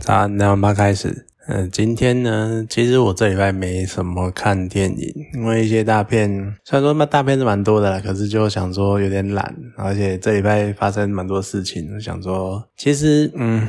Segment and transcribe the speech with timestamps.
[0.00, 1.26] 早安，那我们开始。
[1.46, 6.30] 嗯，今天呢，其实我这礼拜没什么看电影，因为一些大片，
[6.64, 13.66] 虽然说那大片是蛮多的啦，可是就想说有点懒，而且这礼拜发生蛮多事情，想说其实嗯，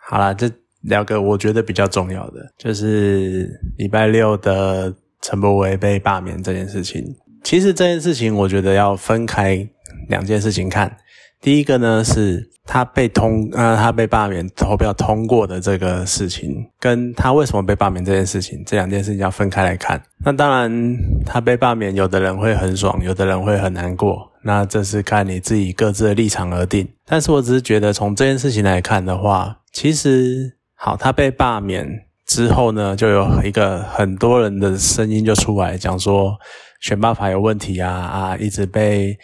[0.00, 0.50] 好啦，这
[0.82, 4.92] 聊个我觉得比较重要的，就是礼拜六的
[5.22, 7.04] 陈柏维被罢免这件事情。
[7.44, 9.68] 其实这件事情，我觉得要分开
[10.08, 10.96] 两件事情看。
[11.40, 20.02] 第一个呢是他被通，呃，他被罢免投票通过的这个事情，跟他为什么被罢免这件事情，这两件事情要分开来看。
[20.24, 24.30] 那当然，他被罢免，有的人会很爽，有的人会很难过。
[24.42, 26.86] 那这是看你自己各自的立场而定。
[27.06, 31.88] 但是我只是觉得，从这件事情来看的话，其实好，他被罢免
[32.26, 36.36] 之后呢，就有一个很多人的声音就出来讲说，
[36.80, 39.16] 选罢法有问题啊啊，一直被。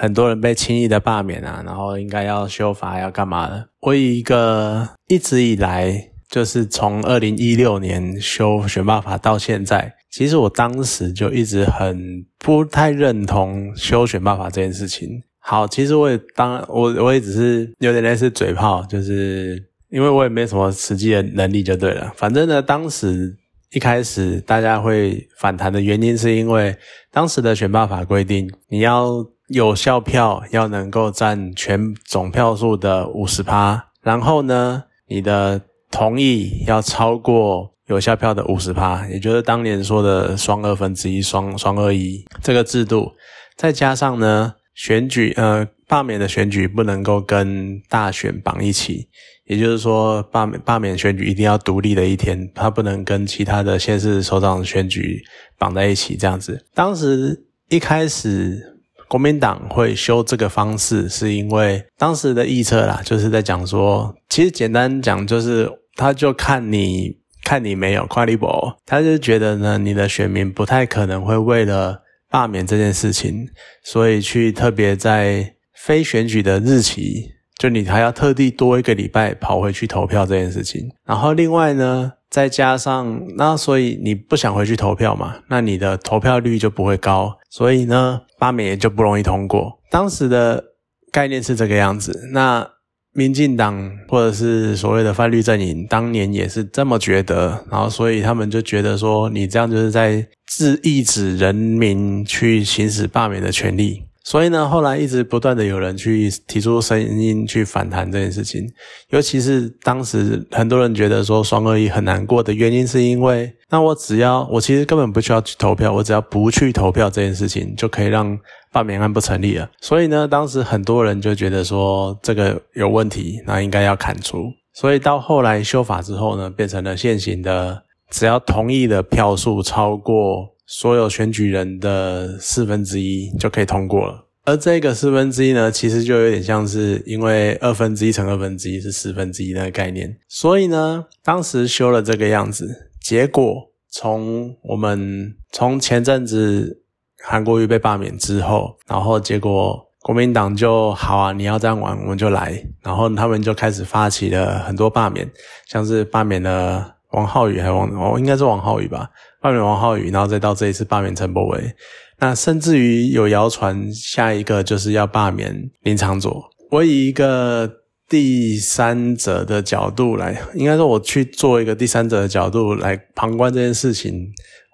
[0.00, 3.68] 很多人被轻易的罢免啊，然后应该要修法要干嘛的？
[3.80, 15.20] 我以一个一直以来就是从二零一六年修选罢法到现在，其实我当时就一直很不太认同修选罢法这件事情。
[15.40, 22.12] 好，其实我也当我我也只是有点类似嘴炮，就是因为我也没什么实际的能力就对了。
[22.14, 23.36] 反正呢，当时
[23.72, 26.76] 一开始大家会反弹的原因，是因为
[27.10, 29.26] 当时的选罢法规定你要。
[29.48, 43.10] 有效票要能够占全总票数的五十趴，然后呢，你的同意要超过有效票的五十趴，也就是当年说的双二分之一、双双二一这个制度，
[43.56, 49.08] 再加上呢，选举呃罢免的选举不能够跟大选绑一起，
[49.46, 55.22] 也就是说罢免罢免选举一定要独立的一天，它不能跟其他的县市首长选举
[55.58, 56.62] 绑在一起，这样子。
[56.74, 58.74] 当时一开始。
[59.08, 73.48] 国民党会修这个方式，是因为当时的预测啦，就是在讲说，其实简单讲就是，他就看你看你没有跨立博他就觉得呢，你的选民不太可能会为了罢免这件事情，
[73.82, 82.12] 所以去特别在非选举的日期，就你还要特地多一个礼拜跑回去投票这件事情，然后另外呢。
[82.30, 85.36] 再加上那，所以你不想回去投票嘛？
[85.48, 89.80] 那你的投票率就不会高，所以呢，罢免也就不容易通过。
[89.90, 90.62] 当时的
[91.10, 92.28] 概念是这个样子。
[92.34, 92.68] 那
[93.14, 104.02] 民进党或者是所谓的泛绿阵营，当年也是这么觉得，然后所以他们就觉得说，你这样就是在制抑制人民去行使罢免的权利。
[104.28, 108.60] 所以呢，后来一直不断的有人去提出声音去反弹这件事情，
[109.08, 118.38] 尤其是当时很多人觉得说双二一很难过的原因，是因为那我只要我其实根本不需要去投票，我只要不去投票这件事情就可以让
[118.70, 119.66] 罢免案不成立了。
[119.80, 124.44] 所以呢，当时很多人就觉得说这个有问题，那应该要砍除。
[124.74, 130.50] 所以到后来修法之后呢，变成了现行的，只要同意的票数超过。
[130.70, 146.82] 所有选举人的四分之一就可以通过了，而这个四分之一呢，其实就有点像是因为二分之一乘二分之一是四分之一那个概念，所以呢，当时修了这个样子，结果从我们从前阵子
[147.24, 155.26] 韩国瑜被罢免之后，然后结果国民党就好啊，你要这样玩，我们就来，然后他们就开始发起了很多罢免，
[155.66, 159.08] 像是罢免了王浩宇，还王哦，应该是王浩宇吧。
[159.40, 161.74] 罢免王浩宇，然后再到这一次罢免陈柏维，
[162.18, 166.42] 那甚至于有谣传下一个就是要罢免林长佐。
[166.70, 167.70] 我以一个
[168.08, 174.26] 第三者的角度来，应该说我去做一个第三者的角度来旁观这件事情，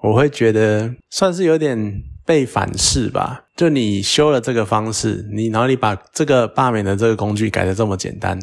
[0.03, 3.45] 我会觉得算是有点被反噬吧。
[3.55, 8.37] 就你修了这个方式，你然后你把这个罢免的这个工具改的这么简单，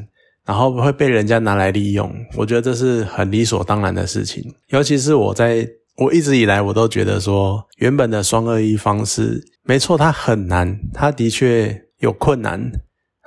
[0.51, 4.43] 然后会被人家拿来利用，我觉得这是很理所当然的事情。
[4.67, 5.65] 尤其是我在。
[5.97, 12.59] 我一直以来我都觉得说，原本的双二一方式没错，它很难，它的确有困难，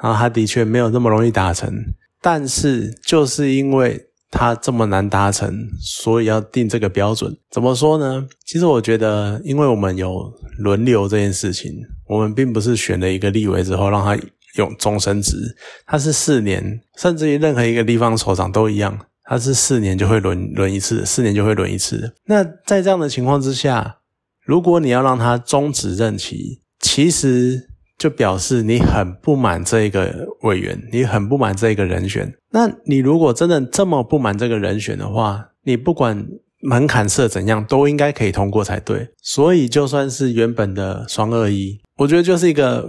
[0.03, 1.73] 然后它的确没有那么容易达成。
[2.21, 7.37] 但是就是因为它这么难达成，所以要定这个标准。
[7.51, 8.27] 怎么说呢？
[8.45, 11.71] 其实我觉得，因为我们有轮流这件事情，
[12.09, 14.17] 我们并不是选了一个立委之后让他
[14.57, 15.57] 用终身职，
[15.87, 18.99] 他是四年，甚至于任何一个地方首长都一样。
[19.27, 22.13] 他是四年就会轮轮一次，四年就会轮一次。
[22.27, 23.99] 那在这样的情况之下，
[24.45, 32.35] 如果你要让他终止任期，其实就表示你很不满这一个委员，你很不满这一个人选。
[32.51, 36.27] 那你如果真的这么不满这个人选的话，你不管
[36.61, 39.09] 门槛设怎样，都应该可以通过才对。
[39.23, 42.87] 所以就算是原本的双二一，我觉得就是一个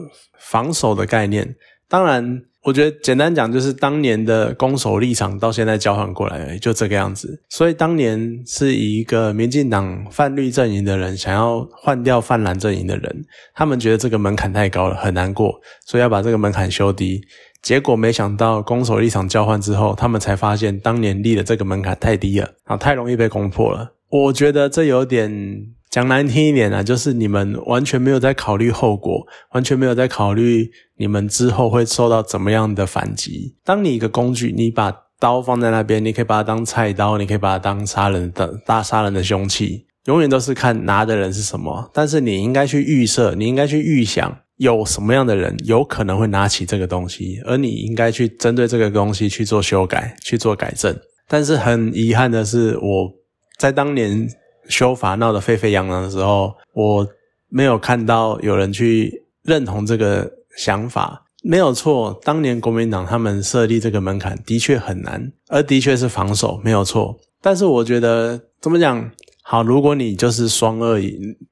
[0.50, 1.56] 防守的概念。
[1.90, 2.42] 当然。
[2.66, 7.40] 我觉得简单讲就是当年的攻守立场到现在交换过来，就这个样子。
[7.48, 15.54] 所以当年是以一个民进党泛绿阵营的人想要换掉泛蓝阵营的人，他们觉得这个门槛太高了，很难过，
[15.86, 17.22] 所以要把这个门槛修低。
[17.62, 23.94] 结果没想到攻守立场交换之后，他们才发现当年立的这个门槛太低了，啊，太容易被攻破了。
[24.10, 25.68] 我觉得这有点。
[25.96, 33.56] 讲难听一点呢，就是你们完全没有在考虑后果，完全没有在考虑你们之后会受到怎么样的反击。
[33.64, 41.90] 当你一个工具，你把刀放在那边，你可以把它当菜刀，你可以把它当杀人的大杀人的凶器，永远都是看拿的人是什么。
[41.94, 50.94] 但是你应该去预设，你应该去预想有什么样的人有可能会拿起这个东西，而你应该去针对这个东西去做修改，去做改正。
[51.30, 53.14] 但是很遗憾的是，我
[53.58, 54.28] 在当年。
[54.68, 57.08] 修法闹得沸沸扬扬的时候，我
[57.50, 61.26] 没有看到有人去认同这个想法。
[61.44, 67.18] 没有错，当年国民党他们设立这个门槛的确很难，而的确是防守，没有错。
[67.42, 69.12] 但是我觉得怎么讲
[69.44, 69.62] 好？
[69.62, 71.00] 如果你就是双二，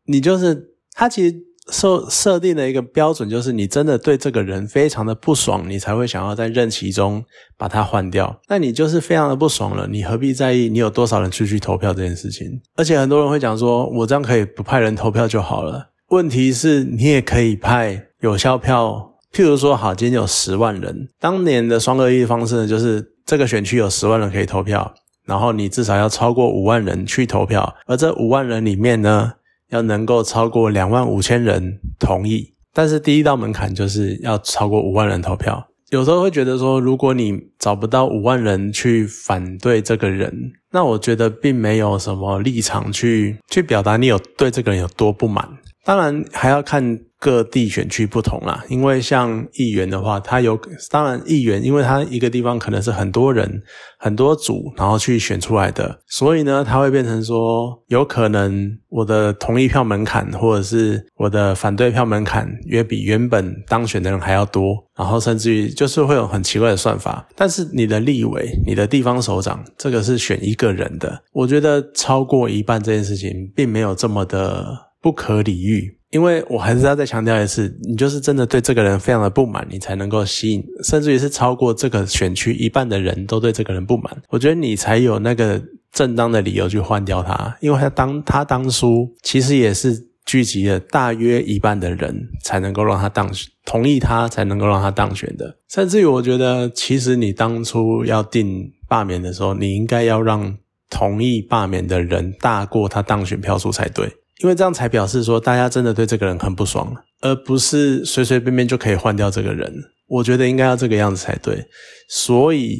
[0.05, 1.35] 你就是他其实。
[1.71, 7.23] 设设定的一个标准就是，你真的对这个人非常的不爽，你才会想要在任期中
[7.57, 8.37] 把他换掉。
[8.49, 12.59] 那你就是非常的不爽了，你何必在意你有多少人出去投票这件事情？
[12.75, 15.89] 而且很多人会讲说，我这样可以不派人投票就好了。
[16.09, 24.93] 问题是，你也可以派有效票，譬如说，好，今天有十万人，当年的双二一方式呢，就是这个选区有十万人可以投票，
[25.25, 29.31] 然后你至少要超过五万人去投票，而这五万人里面呢？
[29.73, 35.67] 要能够超过两万五千人同意，但是第一道门槛就是要超过五万人投票。
[35.89, 40.31] 有时候会觉得说，如果你找不到五万人去反对这个人，
[40.71, 45.47] 那我觉得并没有什么立场去去表达你有对这个人有多不满。
[45.83, 46.99] 当然还要看。
[47.23, 50.59] 各地选区不同啦，因为像议员的话，他有
[50.91, 53.63] 当然议员，因为他一个地方可能是很多人、
[53.97, 67.25] 很多组，然后去选出来的，所以呢，他会变成说，有可能我的同意票门槛或者是我的反对票门槛，约比原本当选的人还要多，然后甚至于就是会有很奇怪的算法。
[67.37, 74.67] 但是你的立委、你的地方首长，这个是选一个人的，我觉得超过一半这件事情，并没有这么的
[75.01, 75.99] 不可理喻。
[76.13, 85.59] 因为我还是要再强调一次，你就是真的对这个人非常的不满，你才能够吸引，甚至于是超过这个选区一半的人都对这个人不满，我觉得你才有那个
[85.91, 87.57] 正当的理由去换掉他。
[87.61, 95.57] 因为他当他当初其实也是聚集了大约一半的人才能够让他当选，同意他才能够让他当选的。
[95.67, 100.55] 甚至于我觉得，其实你当初要定罢免的时候，你应该要让
[100.91, 104.07] 同意罢免的人大过他当选票数才对。
[104.41, 109.71] 因为这样才表示说，大家真的对这个人很不爽，而不是随随便便就可以换掉这个人。
[110.07, 111.65] 我觉得应该要这个样子才对。
[112.09, 112.79] 所以，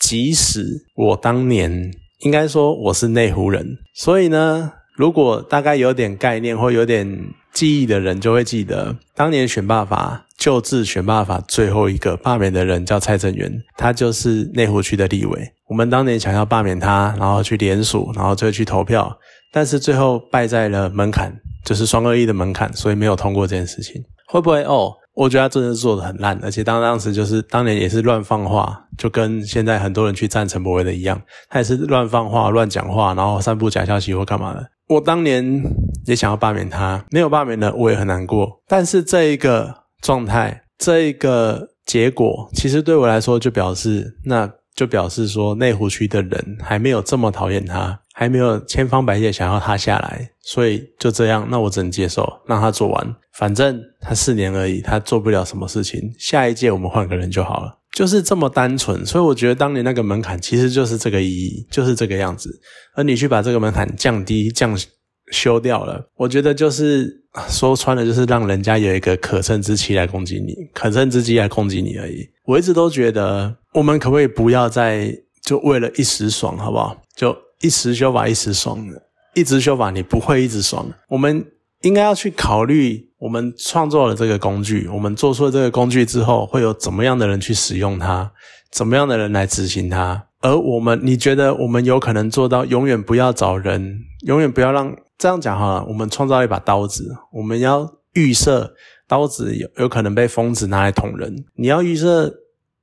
[0.00, 0.64] 即使
[0.94, 1.90] 我当年
[2.20, 7.18] 应该说我是内湖人，所以呢，如果大概有点概念或有点
[7.52, 15.52] 记忆的人，就会记得当年选罢法救治选罢法最后一个罢免的人叫蔡正元，他就是内湖区的立委。
[15.68, 19.18] 我们当年想要罢免他，然后去联署，然后就去投票。
[19.52, 21.32] 但是最后败在了门槛，
[21.64, 24.02] 就是双二一的门槛，所以没有通过这件事情。
[24.26, 24.92] 会不会哦？
[25.12, 34.64] 我觉得他真的做的很烂，而且当当时就是当年也是乱放话，就跟现在很多人去赞陈柏威的一样，他也是乱放话、乱讲话，然后散布假消息或干嘛的。
[34.88, 35.62] 我当年
[36.06, 38.62] 也想要罢免他，没有罢免的，我也很难过。
[38.68, 48.00] 但是这一个状态，这一个结果，其实对我来说就表示，那就表示说内湖区的人还没有这么讨厌他。
[48.20, 53.16] 还没有千方百计想要他下来，所以就这样，那我只能接受，让他做完。
[53.32, 56.12] 反正他四年而已，他做不了什么事情。
[56.18, 59.06] 下一届我们换个人就好了，就是这么单纯。
[59.06, 62.50] 所以我觉得当年那个门槛其实就是这个意义，就是这个样子。
[62.94, 64.78] 而你去把这个门槛降低、降
[65.32, 72.28] 修掉了，我觉得就是说穿了，就是让人家有一个可乘之机来攻击你，可乘之机来攻击你而已。
[72.44, 75.10] 我一直都觉得，我们可不可以不要再
[75.42, 77.00] 就为了一时爽，好不好？
[77.16, 77.34] 就。
[77.60, 79.02] 一时修法一时爽的，
[79.34, 80.86] 一直修法你不会一直爽。
[81.08, 81.44] 我们
[81.82, 88.32] 应该要去考虑，我们创作了这个工具，我们做出了这个工具之后，会有怎么样的人去使用它，
[88.72, 90.26] 怎么样的人来执行它。
[90.40, 95.84] 而我们，你觉得我们有可能做到永远不要找人，永远不要让这样讲哈？
[95.86, 98.74] 我们创造一把刀子，我们要预设
[99.06, 102.34] 刀子有有可能被疯子拿来捅人，你要预设。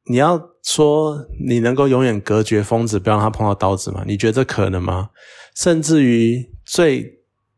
[0.10, 4.04] 你要说你能够永远隔绝疯子，不让他碰到刀子吗？
[4.06, 5.10] 你觉得这可能吗？
[5.56, 7.06] 甚至于最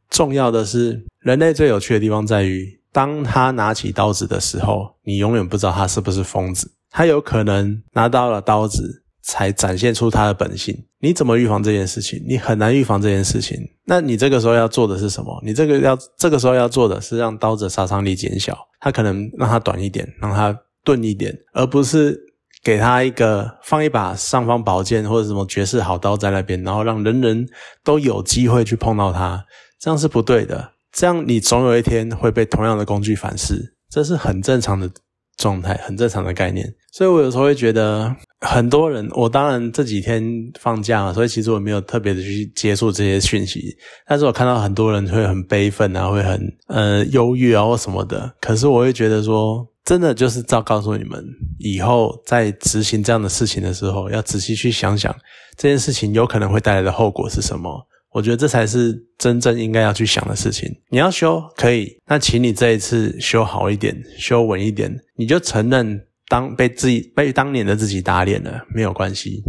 [0.10, 6.72] 重要的是，人类最有趣的地方在于，当他拿起刀子的时候，你永远不知道他是不是疯子。
[6.89, 10.75] 他有可能拿到了刀子才展现出他的本性。
[11.00, 12.20] 你怎么预防这件事情？
[12.27, 13.58] 你很难预防这件事情。
[13.86, 15.39] 那你这个时候要做的是什么？
[15.46, 22.20] 你这个要这个时候要做的是让刀子杀伤力减小，他可能让它短一点，让它钝一点，而不是
[22.63, 27.46] 给他一个放一把尚方宝剑或者什么绝世好刀在那边，然后让人人
[27.84, 29.44] 都有机会去碰到它，
[29.80, 30.72] 这样是不对的。
[30.92, 34.89] 这样你总有一天会被同样的工具反噬，这是很正常的
[35.38, 36.68] 状态，很正常的概念。
[36.92, 38.16] 所以我有时候会觉得。
[38.42, 40.24] 很多人，我当然这几天
[40.58, 43.62] 放假，所以其实我没有特别的去接触这些讯息。
[44.08, 48.34] 但是我看到很多人会很悲愤啊，会很呃忧郁啊或什么的。
[48.39, 51.25] 可是我会觉得说，真的就是照告诉你们，
[51.58, 55.12] 以后在执行这样的事情的时候，要仔细去想想
[55.58, 57.88] 这件事情有可能会带来的后果是什么。
[58.12, 60.69] 我觉得这才是真正应该要去想的事情。
[60.91, 66.05] 你要修可以，那请你这一次修好一点，修稳一点，你就承认。
[66.27, 69.41] 当被自己被当年的自己打脸了，没有关系。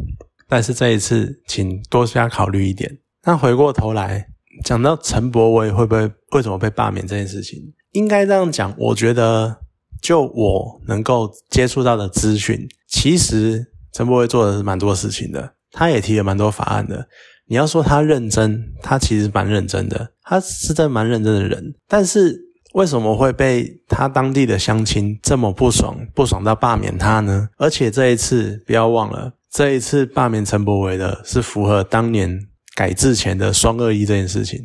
[0.49, 2.91] 但是这一次，请多加考虑一点。
[3.25, 4.27] 那回过头来
[4.65, 7.59] 讲到陈伯威会不会为什么被罢免这件事情，
[7.93, 8.75] 应该这样讲。
[8.79, 9.59] 我觉得，
[10.01, 17.07] 就我能够接触到的资讯，其实陈柏威做的是蛮多事情的，他也提了蛮多法案的。
[17.47, 22.51] 你要说他认真，他其实蛮认真的，他是真蛮认真的人，但是。
[22.75, 25.99] 为什么会被他当地的乡亲这么不爽？
[26.15, 27.49] 不爽到罢免他呢？
[27.57, 32.39] 而且这一次不要忘了，这一次罢免陈柏维的是符合当年
[32.77, 34.61] 改制前的双二一这件事情，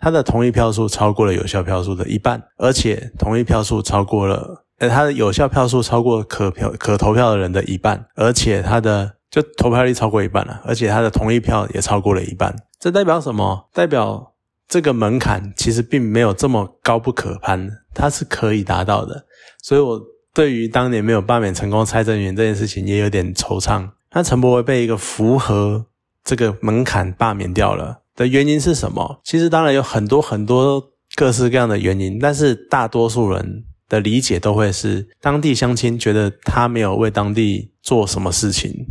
[0.00, 13.68] 他的同意票数超过了有效票数的一半，而且同意票数超过了，呃，他的有效票数超过可票可投票的人的一半，而且他的就投票率超过一半了，而且他的同意票也超过了一半，这代表什么？
[13.72, 14.32] 代表。
[14.68, 19.24] 这个门槛其实并没有这么高不可攀，它是可以达到的。
[19.62, 20.02] 所以我
[20.34, 23.88] 对于当年没有罢免成功蔡正元这件事情也有点惆怅。
[24.10, 25.86] 那陈柏惟被一个符合
[26.24, 29.20] 这个门槛罢免掉了的原因是什么？
[29.22, 30.82] 其实当然有很多很多
[31.14, 38.86] 各式各样的原因，但是大多数人的理解都会是当地乡亲觉得他没有为当地做什么事情。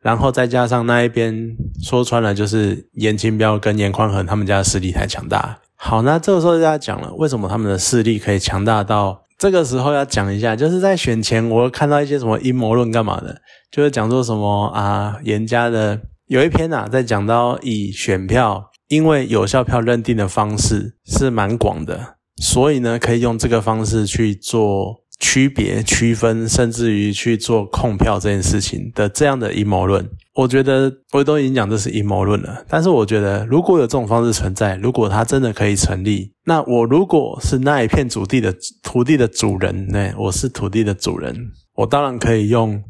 [0.00, 5.58] 然后再加上那一边说穿了，就是严清标跟严宽恒他们家的势力太强大。
[5.76, 24.98] 好，那这个时候就要讲了，为什么他们的势力可以强大到这个时候要讲一下，就是在选前我看到一些什么阴谋论干嘛的，就是讲说什么啊严家的有一篇啊在讲到以选票，因为有效票认定的方式是蛮广的，所以呢可以用这个方式去做。
[25.22, 32.64] 区别、区分，甚至于去做控票这件事情的这样的阴谋论，我觉得我都已经讲这是阴谋论了。
[32.66, 41.36] 但是我觉得，如果有这种方式存在，如果它真的可以成立，那我如果是那一片土地的土地的主人，那我是土地的主人，
[41.74, 42.82] 我当然可以用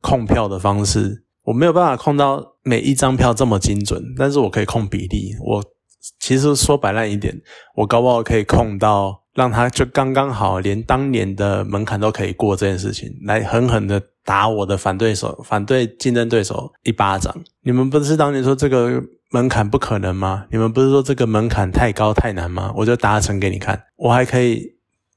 [0.00, 1.24] 控票的方式。
[1.46, 5.32] 我没有办法控到每一张票这么精准，但是我可以控比例。
[5.44, 5.64] 我
[6.20, 7.40] 其实说白烂一点，
[7.76, 9.20] 我搞不好可以控到。
[9.34, 17.34] 让他就刚刚好，连当年的门槛都可以过这件事情，来狠狠的打我的反对手、反对竞争对手一巴掌。
[17.62, 20.44] 你们不是当年说这个门槛不可能吗？
[20.50, 22.74] 你们不是说这个门槛太高太难吗？
[22.76, 24.62] 我就达成给你看，我还可以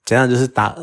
[0.06, 0.30] 怎样？
[0.30, 0.74] 就是打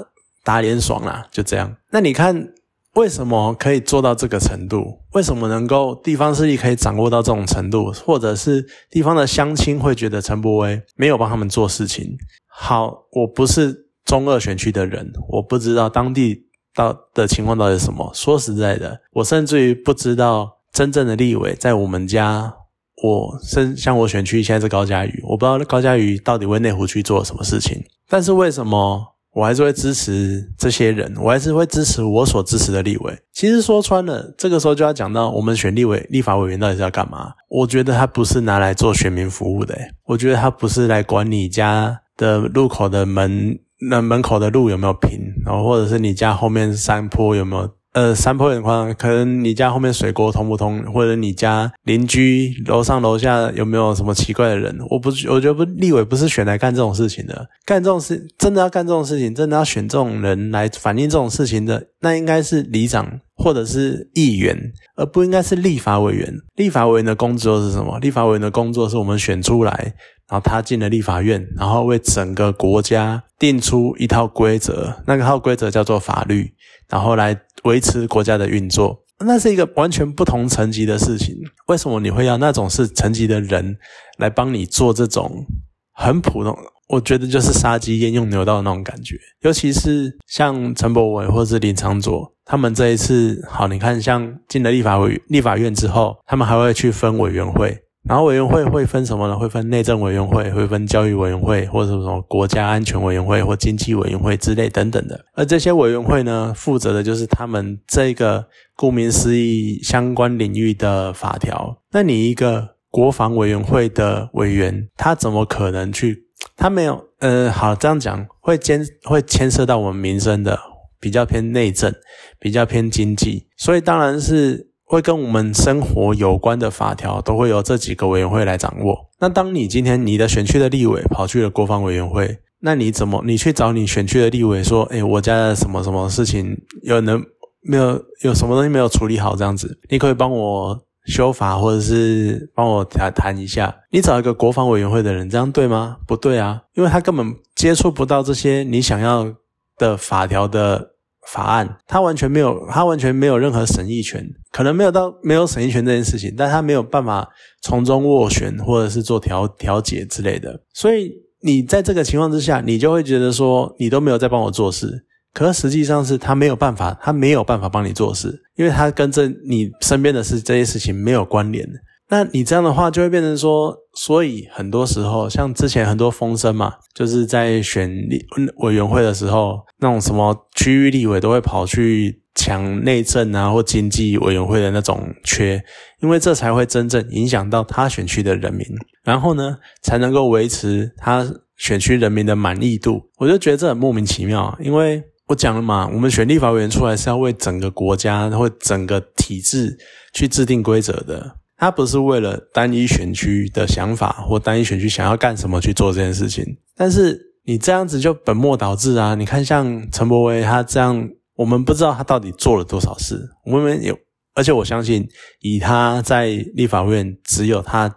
[0.44, 1.74] 打脸爽啦，就这样。
[1.90, 2.52] 那你看
[2.94, 5.00] 为什么可以做到这个程度？
[5.12, 7.90] 为什么能够地方势力可以掌握到这种程度？
[7.90, 12.16] 或者是地方的乡亲会觉得陈伯威没有帮他们做事情？
[12.46, 18.10] 好，我不是中二选区的人，我不知道当地到的情况到底是什么。
[18.14, 22.54] 说实在的，我甚至于不知道真正的立委在我们家。
[23.02, 27.82] 我甚像我选区现在是高嘉瑜，我不知道高嘉瑜到底为内湖区做了什么事情。
[28.08, 31.14] 但是为什么我还是会支持这些人？
[31.16, 33.18] 我还是会支持我所支持的立委。
[33.32, 37.32] 其实说穿了，这个时候就要讲到我们选立委、立法委员到底是要干嘛？
[37.48, 41.98] 我觉得他不是拿来做选民服务的，我觉得他不是来管你家。
[42.14, 43.58] 的路口的门，
[43.88, 45.18] 那门口的路有没有平？
[45.44, 47.68] 然后或者是你家后面山坡有没有？
[47.92, 54.74] 呃，山坡有点宽，可能你家后面水沟通不通，或者你家邻居楼上楼下有没有什么奇怪的人？
[54.88, 64.56] 我不，我觉得不，立委不是选来干这种事情的，干这种事真的要干这种事情，真的要选这种人来反映这种事情的，那应该是里长或者是议员，
[64.96, 66.34] 而不应该是立法委员。
[66.56, 67.98] 立法委员的工作是什么？
[67.98, 69.92] 立法委员的工作是我们选出来。
[70.32, 76.50] 然后他进了立法院，然后为整个国家定出一套规则，那个套规则叫做法律，
[76.88, 79.04] 然后来维持国家的运作。
[79.26, 81.36] 那是一个完全不同层级的事情。
[81.66, 83.76] 为什么你会要那种是层级的人
[84.16, 85.44] 来帮你做这种
[85.92, 86.56] 很普通？
[86.88, 89.16] 我觉得就是杀鸡焉用牛刀的那种感觉。
[89.42, 97.78] 尤其是像陈柏伟或是林昌佐，他们这一次好，你看像进了立法委立法院之后，他们还会去分委员会。
[98.08, 99.38] 然后委员会会分什么呢？
[99.38, 105.24] 会分内政委员会，会分教育委员会，或者什么国家安全委员会或经济委员会之类等等的。
[105.34, 108.44] 而这些委员会呢，负责的就是他们这个
[108.76, 111.78] 顾名思义相关领域的法条。
[111.92, 116.24] 那你一个国防委员会的委员，他怎么可能去？
[116.56, 120.58] 他没有，呃，好这样讲，会牵会牵涉到我们民生的，
[120.98, 121.94] 比较偏内政，
[122.40, 124.71] 比较偏经济，所以当然是。
[124.92, 129.08] 会跟我们生活有关的法条，都会由这几个委员会来掌握。
[129.20, 137.24] 那当你今天你的选区的立委跑去了国防委员会，那你怎么你去找你选区的立委说，哎，我家的什么什么事情有能
[137.62, 143.74] 没有有什么东西没有处理好这样子，你可以帮我修法，或者是帮我谈谈一下。
[143.92, 145.96] 你找一个国防委员会的人，这样对吗？
[146.06, 149.32] 不对啊，因为他根本接触不到这些你想要
[149.78, 150.91] 的法条的。
[151.28, 157.28] 法案，他完全没有，他完全没有任何审议权，可能没有到没有审议权这件事情，但他没有办法
[157.62, 160.60] 从中斡旋或者是做调调解之类的。
[160.74, 171.68] 所以你在这个情况之下，你就会觉得说你都没有在帮我做事，可实际上是他没有办法，他没有办法帮你做事，因为他跟这你身边的事这些事情没有关联。
[172.12, 178.22] 那你这样的话就会变成说，所以很多时候像之前很多风声嘛，就是在选立
[178.58, 185.58] 委员会的时候，那种什么区域立委都会跑去抢内政啊或经济委员会的那种缺，
[186.02, 188.66] 因为这才会真正影响到他选区的人民，
[189.02, 191.26] 然后呢才能够维持他
[191.56, 193.00] 选区人民的满意度。
[193.16, 199.78] 我就觉得这很莫名其妙，因为我讲了嘛，我们选立法委员出来是要为整个国家或整个体制
[200.12, 201.36] 去制定规则的。
[201.62, 209.14] 他不是为了单一选区的想法或单一选区想要干什么去做这件事情，但是你这样子就本末倒置啊！
[209.14, 213.28] 你看，像陈伯威他这样，我们不知道他到底做了多少事。
[213.46, 213.96] 我们有，
[214.34, 217.88] 而且我相信，以他在立法院只有他，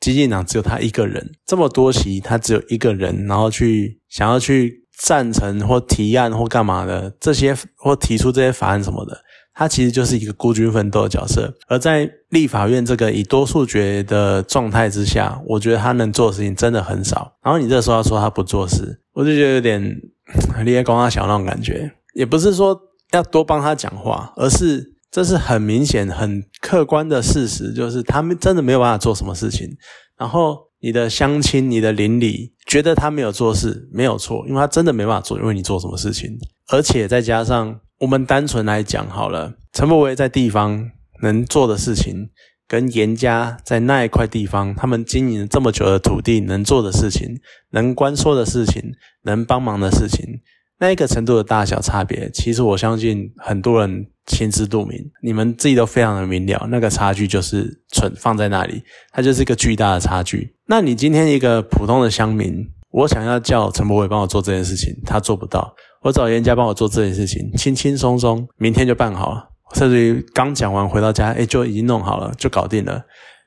[0.00, 9.16] 激进党只有他一个人，这么多席他只有一个人，然后去想要去赞成或提案或干嘛的这些，或提出这些法案什么的。
[9.54, 17.34] 他其实就是一个孤军奋斗的角色，而在立法院这个以多数决的状态之下，我觉得他能做的事情真的很少。
[17.42, 19.82] 然后你这时候要说他不做事，我就觉得有点
[20.64, 21.92] 立业光他小那种感觉。
[22.14, 22.78] 也不是说
[23.12, 29.68] 要多帮他讲话，而是这是很明显、很客观的事实，就是他们真的没有办法做什么事情。
[30.16, 36.30] 然后你的乡亲、你的邻里觉得他没有做事，没有错，因为他真的没办法做，因为你做什么事情，
[36.70, 37.78] 而且再加上。
[38.02, 40.90] 我们单纯来讲好了，陈柏惟在地方
[41.22, 42.30] 能做的事情，
[42.66, 47.38] 跟严家在那一块地方，他们经营这么久的土地能做的事情，
[47.70, 48.82] 能关说的事情，
[49.22, 50.40] 能帮忙的事情，
[50.80, 60.56] 那一个程度的大小差别，其实我相信很多人心知肚明，你们自己都非常的明了，那个差距就是存放在那里，它就是一个巨大的差距。
[60.66, 65.76] 那你今天一个普通的乡民，我想要叫陈柏惟帮我做这件事情，他做不到。
[66.02, 69.48] 我找人家帮我做这件事情，轻轻松松，明天就办好了。
[69.74, 73.02] 甚至于刚讲完回到家，哎，就已经弄好了，就搞定了。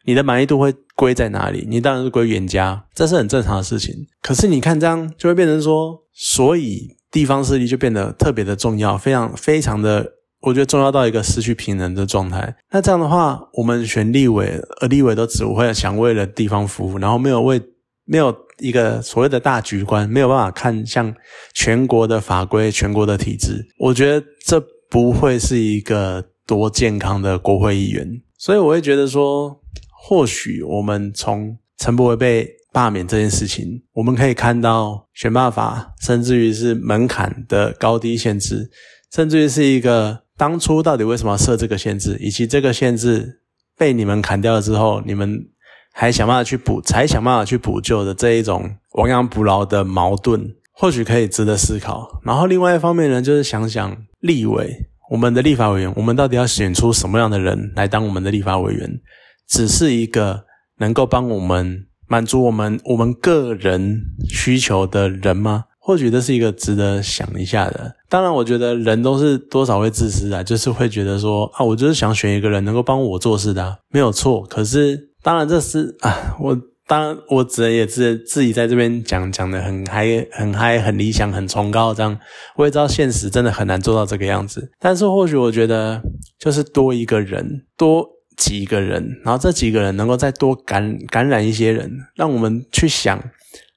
[0.06, 1.66] 你的满意度会归在哪里？
[1.70, 3.94] 你当然是归原家，这是很正常的事情。
[4.22, 12.56] 可是你看这样，就会变成说，所以地方势力就变得特别的重要，非常非常的，我觉得重要到一个失去平衡的状态。
[12.72, 17.62] 那这样的话，我们选立委，而立委都只会想为了地方服务，然后没有为
[18.06, 18.45] 没有。
[18.60, 21.14] 一个所谓的大局观没有办法看向
[21.54, 28.22] 全国的法规、全国的体制，我觉得这不会是一个多健康的国会议员。
[28.38, 29.60] 所以我会觉得说，
[29.92, 38.70] 或许我们从陈柏惟被罢免这件事情，我们可以看到选罢法，甚至于是门槛的高低限制，
[39.14, 43.42] 甚至于是一个当初到底为什么要设这个限制，以及这个限制
[43.78, 45.50] 被你们砍掉了之后，你们。
[45.98, 52.20] 还想办法去补，才想办法去补救的这一种亡羊补牢的矛盾，或许可以值得思考。
[52.26, 59.00] 然后另外一方面呢，就是想想立委，我们的立法委员，我们到底要选出什么样的人来当我们的立法委员？
[59.48, 60.44] 只是一个
[60.80, 65.64] 能够帮我们满足我们我们个人需求的人吗？
[65.80, 67.96] 或许这是一个值得想一下的。
[68.10, 74.42] 当然，我觉得人都是多少会自私啊，就是会觉得说啊，我就是想选一个人能够帮我做事的，没有错。
[74.42, 75.15] 可是。
[75.26, 82.16] 当然，这是啊，我当然我只能也是自己在这边讲讲的很嗨、很嗨、很理想、很崇高这样。
[82.58, 86.00] 我也知道现实真的很难做到这个样子，但是或许我觉得
[86.38, 88.08] 就是多一个人、多
[88.38, 93.20] 几个人，然后这几个人能够再多感感染一些人，让我们去想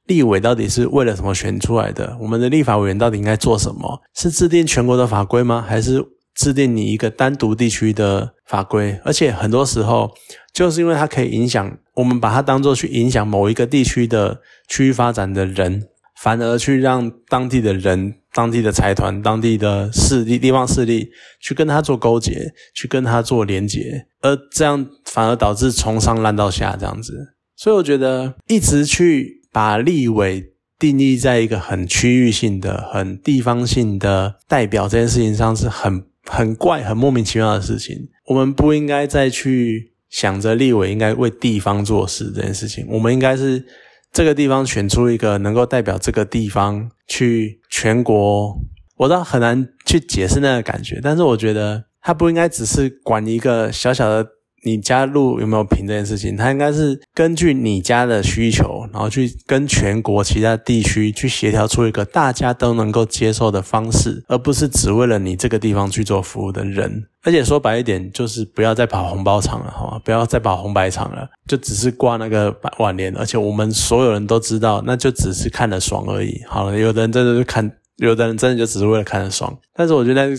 [0.05, 2.15] 立委到底是为了什么选出来的？
[2.21, 4.03] 我们的立法委员到底应该做什么？
[4.15, 5.65] 是制定全国的法规吗？
[5.67, 6.05] 还是
[6.39, 8.99] 制定你一个单独地区的法规？
[9.05, 10.15] 而且很多时候，
[10.55, 15.89] 就是因为它可以影响，我们把它当做去影响某一个地区的区域发展的人，
[16.23, 27.35] 反而去让当地的人、当地的财团、当地的势力、地方势力去跟他做勾结，去跟他做连结，而这样反而导致从上烂到下这样子。
[27.57, 38.09] 所以我觉得一直去把立委定义在一个很区域性的、很地方性的代表这件事情上是很很怪、很莫名其妙的事情。
[38.27, 42.87] 我们不应该再去想着立委应该为地方做事这件事情。
[42.91, 43.65] 我们应该是
[44.13, 48.57] 这个地方选出一个能够代表这个地方去全国。
[48.97, 54.29] 我倒很难去解释那个感觉，但是我觉得他不应该只是管一个小小的。
[54.69, 67.07] 你家路有没有平这件事情，它应该是根据你家的需求，然后去跟全国其他地区去协调出一个大家都能够接受的方式，而不是只为了你这个地方去做服务的人。
[67.25, 70.01] 而且说白一点，就是不要再跑红包场了，好吗？
[70.05, 76.41] 不要再跑红白场了，就只是挂那个挽联，而且我们所有人都知道，那就只是看得爽而已。
[76.47, 80.31] 好了，有的人真的是看，有的人真的就只是为了看得爽，但是我觉得。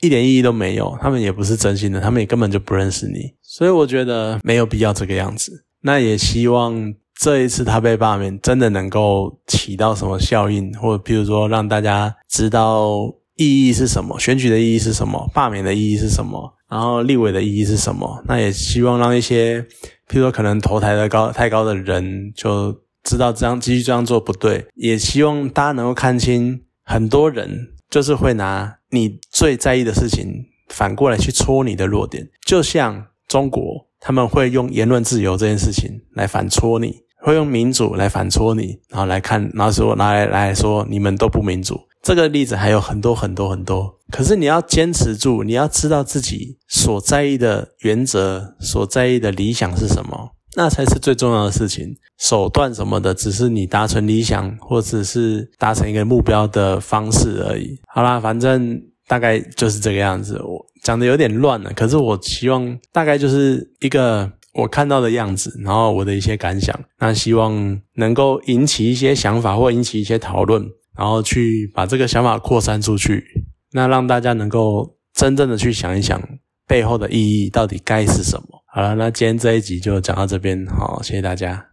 [0.00, 5.64] 一点意义都没有，他们也不是真心的，他们也根本就不认识你，所以我觉得没有必要这个样子。
[5.82, 18.22] 那也希望这一次他被罢免，真的能够起到什么效应，或者譬如说让大家知道意义是什么，选举的意义是什么，罢免的意义是什么，然后立委的意义是什么。
[18.28, 19.60] 那也希望让一些
[20.08, 24.64] 譬如说可能投台的高太高的人就知道这样继续这样做不对。
[24.76, 28.77] 也希望大家能够看清，很多人就是会拿。
[28.90, 41.80] 你最在意的事情，反过来去戳你的弱点，就像中国，他们会用言论自由这件事情来反戳你，会用民主来反戳你，然后来看，然后说拿来来说你们都不民主。
[42.00, 51.94] 这个例子还有很多很多很多，可是你要坚持住，你要知道自己所在意的原则，所在意的理想是什么，那才是最重要的事情。
[52.18, 57.78] 手段什么的，只是你达成理想或者是达成一个目标的方式而已。
[57.86, 60.36] 好啦，反正大概就是这个样子。
[60.42, 66.76] 我讲的有点乱了，可是我希望大概就是一个我看到的样子，然后我的一些感想。
[66.98, 70.66] 那希望能够引起一些想法，或引起一些讨论，
[70.96, 73.24] 然后去把这个想法扩散出去。
[73.70, 76.20] 那让大家能够真正的去想一想
[76.66, 78.57] 背后的意义到底该是什么。
[78.70, 81.64] 好了，那今天这一集就讲到这边，好，谢谢大家。